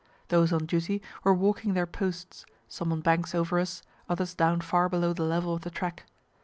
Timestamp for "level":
5.21-5.53